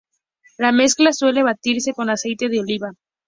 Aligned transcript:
La 0.57 0.71
mezcla 0.71 1.13
suele 1.13 1.43
batirse 1.43 1.93
con 1.93 2.09
aceite 2.09 2.49
de 2.49 2.59
oliva. 2.61 2.95